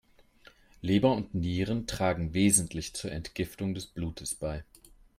Leber 0.81 1.11
und 1.15 1.35
Nieren 1.35 1.85
tragen 1.85 2.33
wesentlich 2.33 2.95
zur 2.95 3.11
Entgiftung 3.11 3.75
des 3.75 3.85
Blutes 3.85 4.33
bei. 4.33 4.63